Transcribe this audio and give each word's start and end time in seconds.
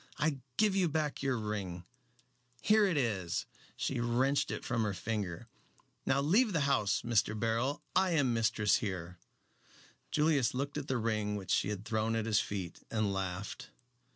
I 0.17 0.39
give 0.57 0.75
you 0.75 0.89
back 0.89 1.21
your 1.21 1.37
ring 1.37 1.85
here 2.59 2.87
it 2.87 2.97
is!" 2.97 3.45
She 3.77 3.99
wrenched 3.99 4.49
it 4.49 4.65
from 4.65 4.81
her 4.81 4.95
finger. 4.95 5.47
"Now 6.07 6.21
leave 6.21 6.53
the 6.53 6.61
house, 6.61 7.03
Mr. 7.03 7.39
Beryl. 7.39 7.83
I 7.95 8.13
am 8.13 8.33
mistress 8.33 8.77
here." 8.77 9.19
Julius 10.09 10.55
looked 10.55 10.79
at 10.79 10.87
the 10.87 10.97
ring 10.97 11.35
which 11.35 11.51
she 11.51 11.69
had 11.69 11.85
thrown 11.85 12.15
at 12.15 12.25
his 12.25 12.39
feet, 12.39 12.79
and 12.89 13.13
laughed. 13.13 13.69